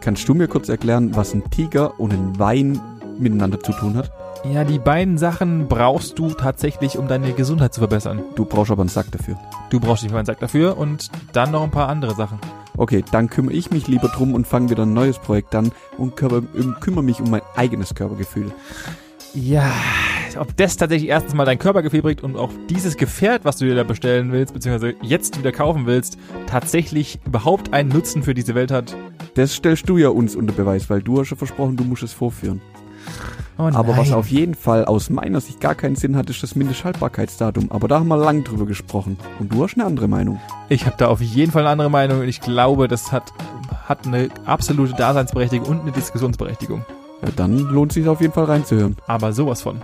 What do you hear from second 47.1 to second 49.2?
Ja, dann lohnt es sich auf jeden Fall reinzuhören.